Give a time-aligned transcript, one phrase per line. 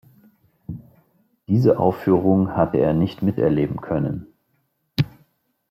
[1.47, 4.25] Diese Aufführung hatte er nicht miterleben können.